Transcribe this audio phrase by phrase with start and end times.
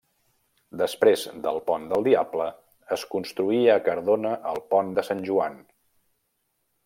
[0.81, 2.47] Després del pont del Diable,
[2.97, 5.61] es construí a Cardona el pont de Sant Joan.